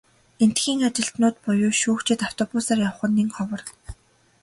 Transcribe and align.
Эндэхийн 0.43 0.79
ажилтнууд 0.87 1.35
буюу 1.45 1.73
шүүгчид 1.81 2.19
автобусаар 2.27 2.79
явах 2.89 3.05
нь 3.09 3.15
нэн 3.17 3.29
ховор. 3.37 3.61